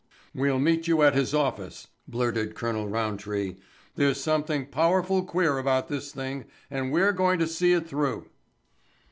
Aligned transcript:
"We'll 0.33 0.57
meet 0.57 0.87
you 0.87 1.03
at 1.03 1.13
his 1.13 1.31
office," 1.31 1.89
blurted 2.07 2.55
Colonel 2.55 2.87
Roundtree. 2.89 3.57
"There's 3.93 4.19
something 4.19 4.65
powerful 4.65 5.23
queer 5.23 5.59
about 5.59 5.89
this 5.89 6.11
thing 6.11 6.45
and 6.71 6.91
we're 6.91 7.13
going 7.13 7.37
to 7.37 7.45
see 7.45 7.73
it 7.73 7.87
through." 7.87 8.25